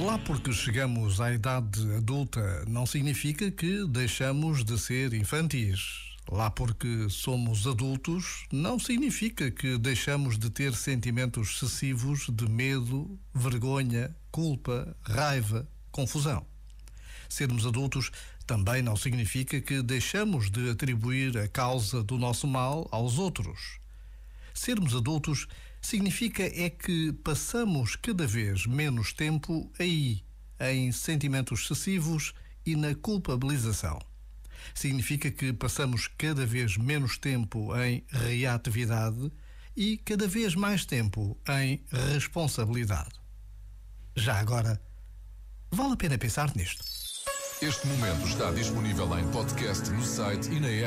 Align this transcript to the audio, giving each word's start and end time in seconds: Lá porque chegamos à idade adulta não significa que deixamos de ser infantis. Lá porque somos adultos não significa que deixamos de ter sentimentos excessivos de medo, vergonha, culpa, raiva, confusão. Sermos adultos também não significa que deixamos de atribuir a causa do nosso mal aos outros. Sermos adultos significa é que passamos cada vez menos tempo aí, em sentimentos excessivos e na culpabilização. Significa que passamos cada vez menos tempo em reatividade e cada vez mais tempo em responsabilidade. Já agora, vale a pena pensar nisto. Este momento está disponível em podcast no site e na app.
Lá 0.00 0.16
porque 0.16 0.52
chegamos 0.52 1.20
à 1.20 1.32
idade 1.32 1.80
adulta 1.96 2.64
não 2.68 2.86
significa 2.86 3.50
que 3.50 3.84
deixamos 3.88 4.62
de 4.62 4.78
ser 4.78 5.12
infantis. 5.12 6.14
Lá 6.30 6.48
porque 6.50 7.08
somos 7.10 7.66
adultos 7.66 8.46
não 8.52 8.78
significa 8.78 9.50
que 9.50 9.76
deixamos 9.76 10.38
de 10.38 10.50
ter 10.50 10.72
sentimentos 10.74 11.56
excessivos 11.56 12.28
de 12.30 12.48
medo, 12.48 13.18
vergonha, 13.34 14.14
culpa, 14.30 14.96
raiva, 15.02 15.66
confusão. 15.90 16.46
Sermos 17.28 17.66
adultos 17.66 18.12
também 18.46 18.82
não 18.82 18.96
significa 18.96 19.60
que 19.60 19.82
deixamos 19.82 20.48
de 20.48 20.70
atribuir 20.70 21.36
a 21.36 21.48
causa 21.48 22.04
do 22.04 22.16
nosso 22.16 22.46
mal 22.46 22.86
aos 22.92 23.18
outros. 23.18 23.80
Sermos 24.54 24.94
adultos 24.94 25.40
significa 25.40 25.67
é 26.42 26.70
que 26.70 27.12
passamos 27.12 27.96
cada 27.96 28.26
vez 28.26 28.66
menos 28.66 29.12
tempo 29.12 29.70
aí, 29.78 30.22
em 30.60 30.92
sentimentos 30.92 31.62
excessivos 31.62 32.34
e 32.66 32.76
na 32.76 32.94
culpabilização. 32.94 33.98
Significa 34.74 35.30
que 35.30 35.52
passamos 35.52 36.06
cada 36.06 36.44
vez 36.44 36.76
menos 36.76 37.16
tempo 37.16 37.74
em 37.76 38.04
reatividade 38.08 39.32
e 39.76 39.96
cada 39.98 40.26
vez 40.26 40.54
mais 40.54 40.84
tempo 40.84 41.38
em 41.48 41.82
responsabilidade. 42.12 43.14
Já 44.16 44.38
agora, 44.38 44.80
vale 45.70 45.92
a 45.92 45.96
pena 45.96 46.18
pensar 46.18 46.54
nisto. 46.56 46.84
Este 47.62 47.86
momento 47.88 48.26
está 48.26 48.50
disponível 48.52 49.18
em 49.18 49.28
podcast 49.32 49.90
no 49.90 50.04
site 50.04 50.48
e 50.48 50.60
na 50.60 50.68
app. 50.68 50.86